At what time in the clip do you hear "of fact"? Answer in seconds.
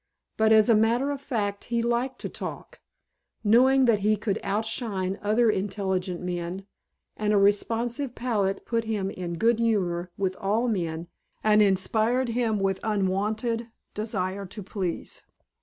1.11-1.65